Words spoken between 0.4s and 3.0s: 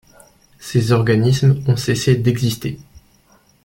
Ces organismes ont cessé d'exister.